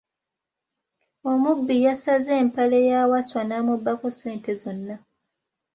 Omubbi 1.31 1.75
yasaze 1.85 2.31
empale 2.43 2.77
ya 2.89 3.01
Wasswa 3.11 3.41
n’amubbako 3.45 4.07
ssente 4.13 4.51
zonn. 4.61 4.87